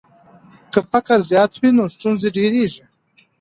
که 0.71 0.79
فقر 0.91 1.19
زیات 1.29 1.51
وي 1.61 1.69
نو 1.77 1.83
ستونزې 1.95 2.29
ډېریږي. 2.37 2.83